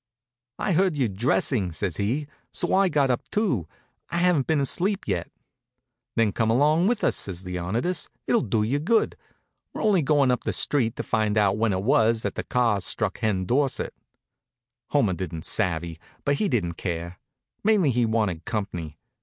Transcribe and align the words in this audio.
"I 0.57 0.71
heard 0.73 0.97
you 0.97 1.07
dressing," 1.07 1.71
says 1.71 1.97
he, 1.97 2.25
"so 2.51 2.73
I 2.73 2.89
got 2.89 3.11
up, 3.11 3.29
too. 3.29 3.67
I 4.09 4.17
haven't 4.17 4.47
been 4.47 4.59
asleep 4.59 5.07
yet." 5.07 5.29
"Then 6.15 6.31
come 6.31 6.49
along 6.49 6.87
with 6.87 7.03
us," 7.03 7.15
says 7.15 7.45
Leonidas. 7.45 8.09
"It'll 8.25 8.41
do 8.41 8.63
you 8.63 8.79
good. 8.79 9.15
We're 9.73 9.83
only 9.83 10.01
going 10.01 10.31
up 10.31 10.43
the 10.43 10.53
street 10.53 10.95
to 10.95 11.03
find 11.03 11.37
out 11.37 11.55
when 11.57 11.71
it 11.71 11.83
was 11.83 12.23
that 12.23 12.33
the 12.33 12.43
cars 12.43 12.83
struck 12.83 13.19
Hen 13.19 13.45
Dorsett." 13.45 13.93
Homer 14.87 15.13
didn't 15.13 15.45
savvy, 15.45 15.99
but 16.25 16.37
he 16.37 16.49
didn't 16.49 16.77
care. 16.77 17.19
Mainly 17.63 17.91
he 17.91 18.03
wanted 18.07 18.43
comp'ny. 18.43 18.97